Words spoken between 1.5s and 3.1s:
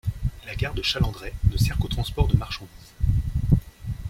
ne sert qu'au transport de marchandises.